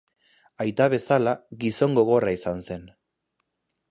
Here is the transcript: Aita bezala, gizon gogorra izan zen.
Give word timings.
Aita 0.63 0.85
bezala, 0.93 1.33
gizon 1.65 1.93
gogorra 1.99 2.33
izan 2.39 2.65
zen. 2.71 2.89